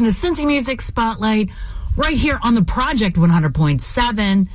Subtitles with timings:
[0.00, 1.50] You're to Cincy Music Spotlight
[1.96, 4.48] right here on the Project 100.7 and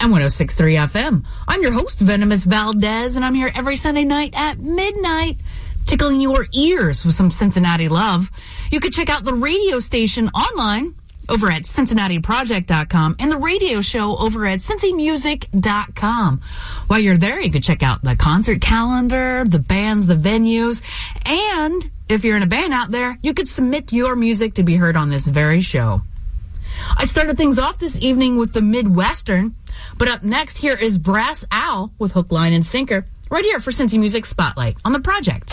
[0.00, 1.26] 106.3 FM.
[1.48, 5.38] I'm your host, Venomous Valdez, and I'm here every Sunday night at midnight
[5.86, 8.30] tickling your ears with some Cincinnati love.
[8.70, 10.94] You can check out the radio station online
[11.28, 16.40] over at CincinnatiProject.com and the radio show over at CincyMusic.com.
[16.86, 20.82] While you're there, you can check out the concert calendar, the bands, the venues,
[21.26, 24.76] and if you're in a band out there, you could submit your music to be
[24.76, 26.02] heard on this very show.
[26.96, 29.54] I started things off this evening with the Midwestern,
[29.98, 33.70] but up next here is Brass Owl with Hook, Line, and Sinker, right here for
[33.70, 35.52] Cincy Music Spotlight on the project.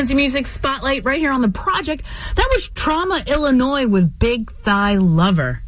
[0.00, 2.04] Cincy Music Spotlight right here on the project.
[2.34, 5.60] That was Trauma, Illinois with Big Thigh Lover.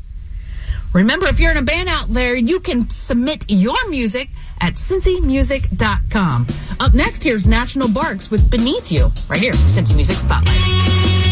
[0.95, 6.47] Remember, if you're in a band out there, you can submit your music at cincymusic.com.
[6.81, 11.32] Up next, here's National Barks with Beneath You, right here, Cincy Music Spotlight.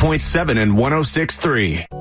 [0.00, 1.99] 100.7 and 106.3.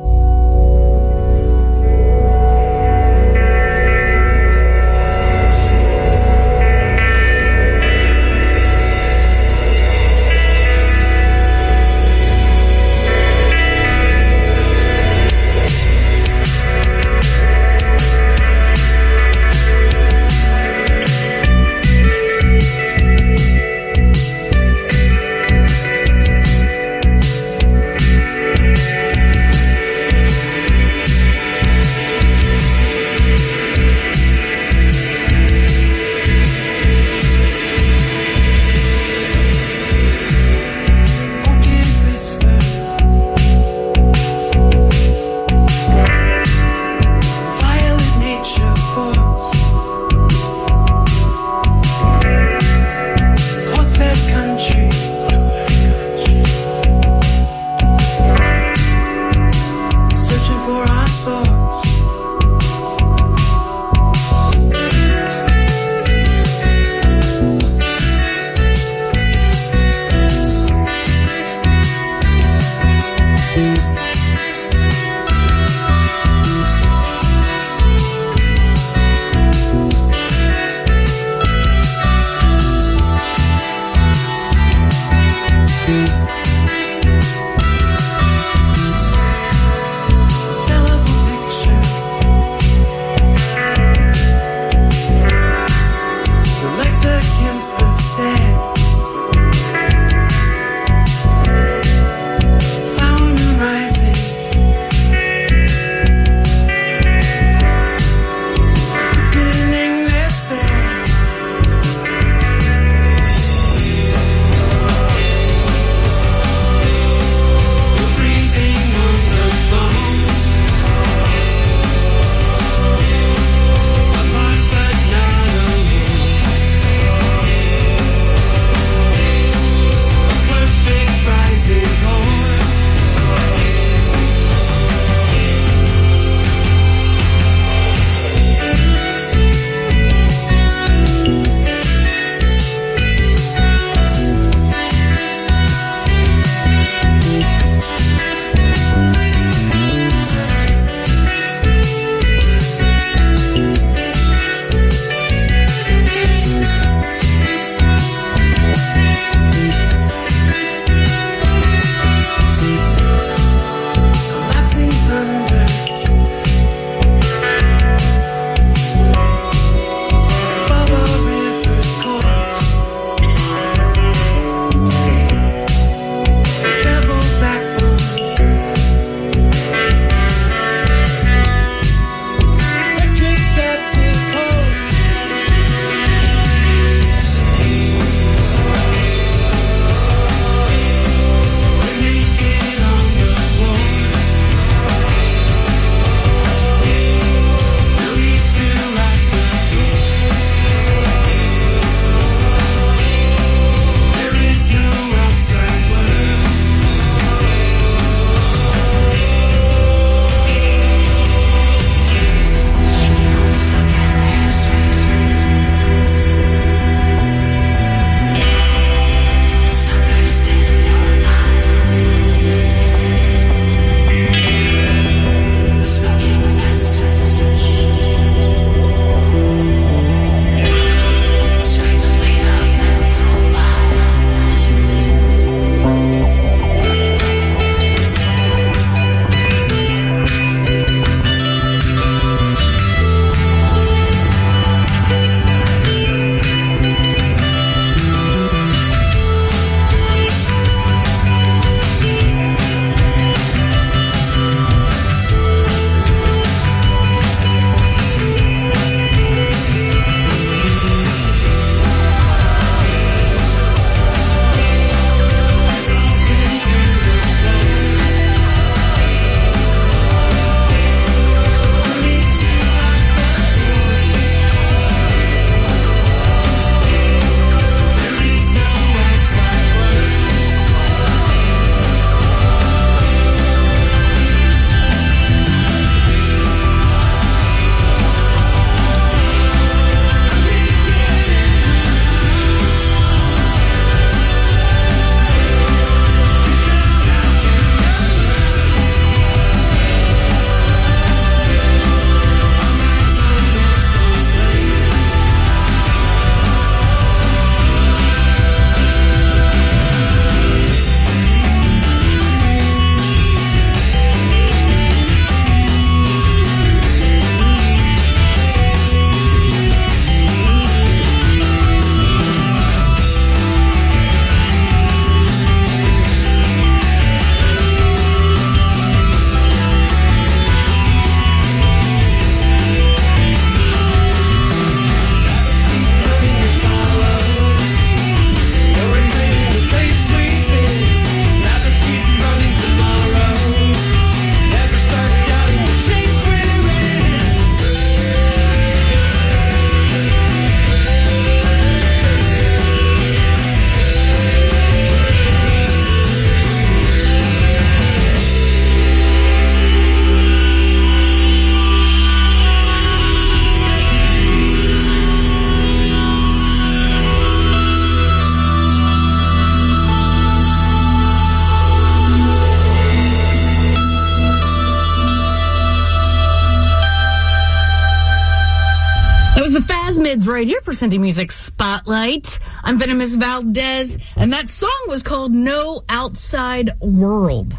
[380.80, 382.40] Cincy Music Spotlight.
[382.64, 387.54] I'm Venomous Valdez, and that song was called No Outside World.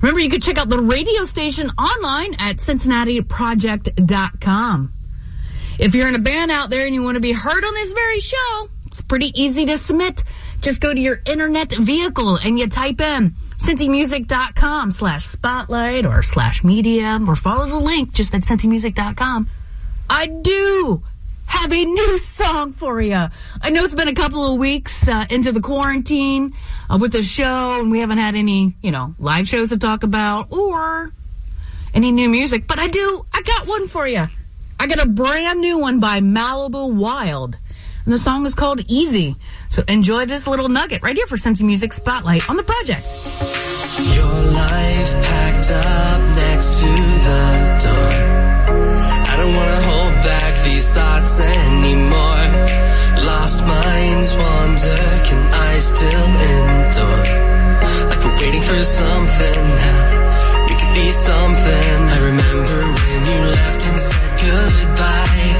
[0.00, 4.92] Remember, you could check out the radio station online at CincinnatiProject.com.
[5.80, 7.92] If you're in a band out there and you want to be heard on this
[7.92, 10.22] very show, it's pretty easy to submit.
[10.60, 16.62] Just go to your internet vehicle and you type in cincymusic.com slash spotlight or slash
[16.62, 19.48] media or follow the link just at cincymusic.com.
[20.08, 21.02] I do
[21.52, 23.26] have a new song for you.
[23.62, 26.54] I know it's been a couple of weeks uh, into the quarantine
[26.88, 30.02] uh, with the show, and we haven't had any, you know, live shows to talk
[30.02, 31.12] about or
[31.94, 33.26] any new music, but I do.
[33.34, 34.24] I got one for you.
[34.80, 37.56] I got a brand new one by Malibu Wild,
[38.04, 39.36] and the song is called Easy.
[39.68, 43.06] So enjoy this little nugget right here for Cincy Music Spotlight on the project.
[44.14, 48.31] Your life packed up next to the door.
[50.72, 52.46] These thoughts anymore.
[53.30, 57.26] Lost minds wander, can I still endure?
[58.08, 60.02] Like we're waiting for something now.
[60.66, 61.98] We could be something.
[62.16, 65.50] I remember when you left and said goodbye.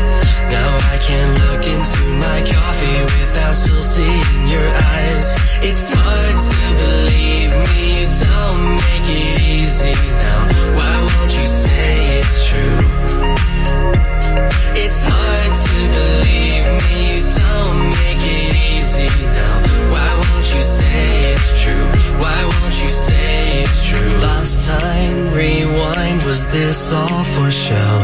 [0.57, 5.29] Now I can't look into my coffee without still seeing your eyes.
[5.68, 9.94] It's hard to believe me, you don't make it easy
[10.25, 10.40] now.
[10.79, 11.71] Why won't you say
[12.22, 12.78] it's true?
[14.82, 19.08] It's hard to believe me, you don't make it easy
[19.38, 19.56] now.
[19.92, 21.87] Why won't you say it's true?
[22.22, 24.12] Why won't you say it's true?
[24.28, 27.94] Last time, rewind, was this all for show?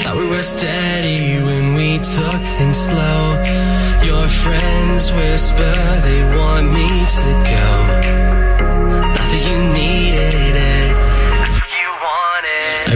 [0.00, 3.20] Thought we were steady when we took things slow.
[4.10, 5.74] Your friends whisper
[6.06, 7.68] they want me to go.
[9.14, 10.47] Not that you needed it.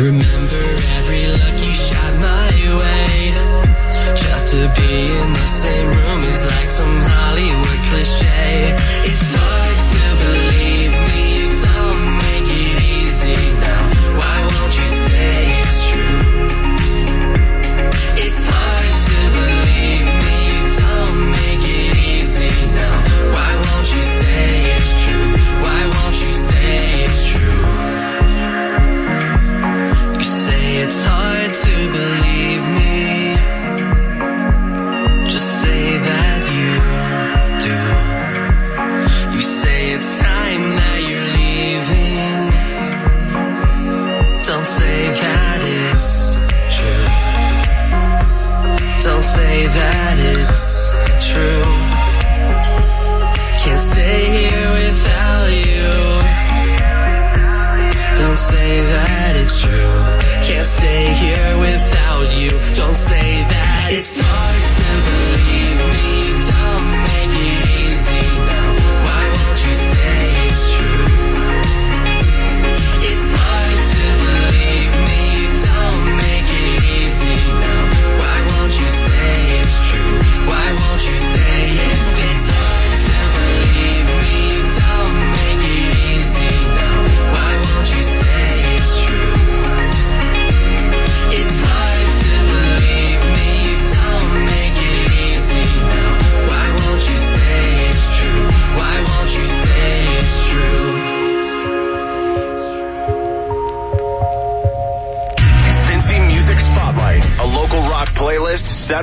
[0.03, 0.65] Remember
[0.99, 2.51] every look you shot my
[2.83, 3.33] way.
[4.17, 8.75] Just to be in the same room is like some Hollywood cliche.
[9.07, 9.82] It's hard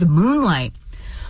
[0.00, 0.72] with Moonlight.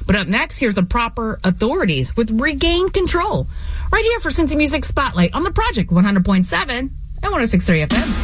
[0.07, 3.46] But up next, here's the proper authorities with Regain Control.
[3.92, 6.90] Right here for Cincy Music Spotlight on the Project 100.7 and
[7.22, 8.24] 106.3 FM.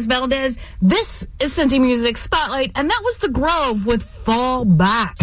[0.00, 0.56] Chris Valdez.
[0.80, 5.14] This is Cincy Music Spotlight, and that was The Grove with Fall Back.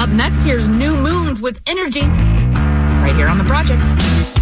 [0.00, 4.41] Up next, here's New Moons with Energy, right here on the project.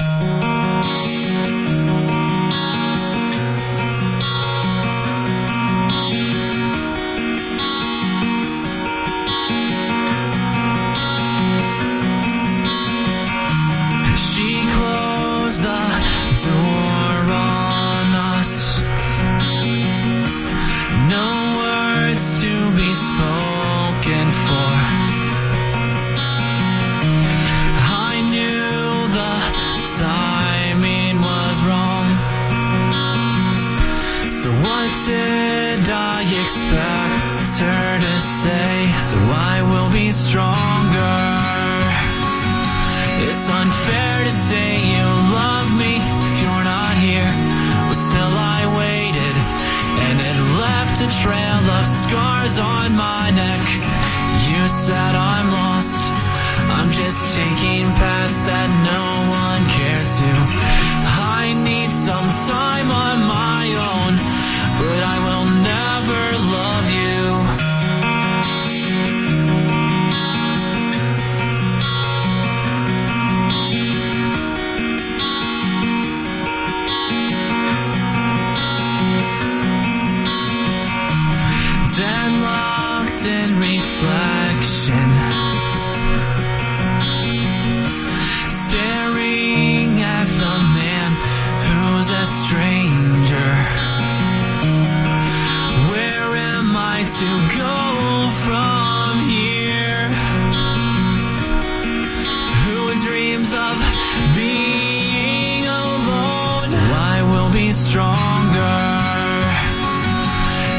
[107.73, 108.79] stronger.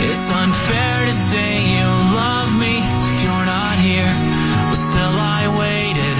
[0.09, 4.12] It's unfair to say you love me if you're not here.
[4.68, 6.16] But still, I waited,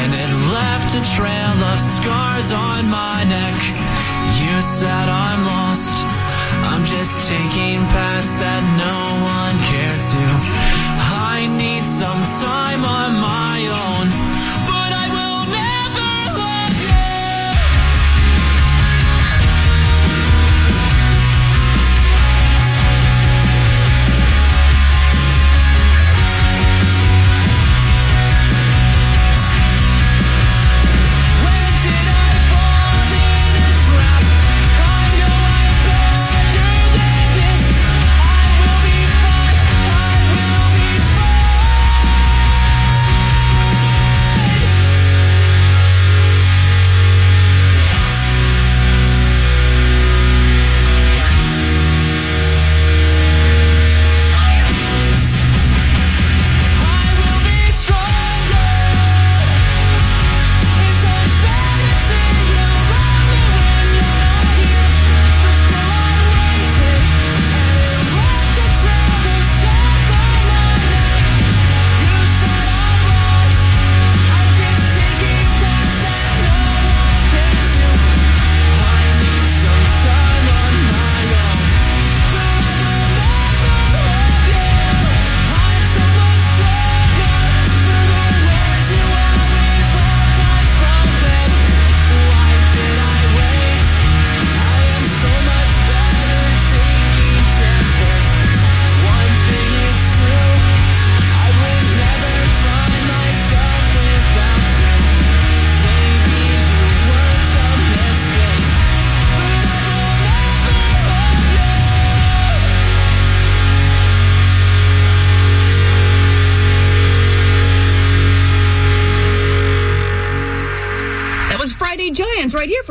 [0.00, 3.58] and it left a trail of scars on my neck.
[4.44, 5.96] You said I'm lost.
[6.68, 8.98] I'm just taking paths that no
[9.38, 10.24] one cared to.
[11.34, 14.33] I need some time on my own.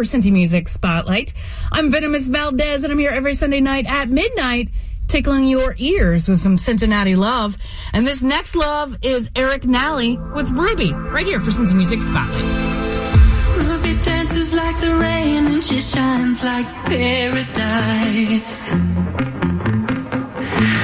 [0.04, 1.34] for Cincy Music Spotlight.
[1.72, 4.70] I'm Venomous Valdez, and I'm here every Sunday night at midnight
[5.08, 7.56] tickling your ears with some Cincinnati love.
[7.94, 12.44] And this next love is Eric Nally with Ruby, right here for Cincy Music Spotlight.
[13.58, 18.72] Ruby dances like the rain and she shines like paradise.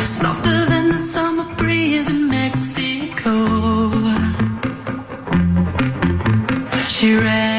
[0.07, 3.89] Softer than the summer breeze in Mexico.
[6.87, 7.58] She ran.